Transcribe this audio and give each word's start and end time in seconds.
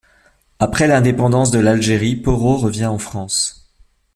Après 0.57 0.87
l'indépendance 0.87 1.51
de 1.51 1.59
l'Algérie, 1.59 2.15
Porot 2.15 2.57
revient 2.57 2.87
en 2.87 2.97
France. 2.97 3.71